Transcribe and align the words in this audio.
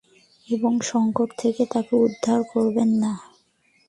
এবং 0.47 0.73
সংকট 0.89 1.29
থেকে 1.37 1.63
তাকে 1.65 1.93
উদ্ধার 2.05 2.39
করবেন 2.51 2.89
না? 3.03 3.11